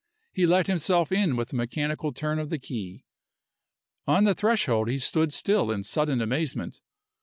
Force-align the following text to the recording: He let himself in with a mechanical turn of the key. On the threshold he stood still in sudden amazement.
He 0.33 0.47
let 0.47 0.65
himself 0.65 1.11
in 1.11 1.35
with 1.35 1.53
a 1.53 1.55
mechanical 1.55 2.11
turn 2.11 2.39
of 2.39 2.49
the 2.49 2.57
key. 2.57 3.05
On 4.07 4.23
the 4.23 4.33
threshold 4.33 4.89
he 4.89 4.97
stood 4.97 5.31
still 5.31 5.69
in 5.69 5.83
sudden 5.83 6.21
amazement. 6.21 6.81